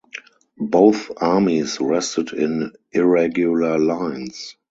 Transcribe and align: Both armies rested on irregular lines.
Both 0.57 1.11
armies 1.17 1.79
rested 1.79 2.33
on 2.33 2.71
irregular 2.91 3.77
lines. 3.77 4.55